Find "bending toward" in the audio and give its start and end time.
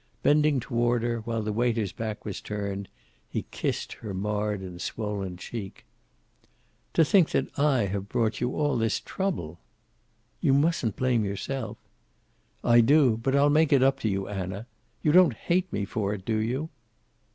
0.23-1.03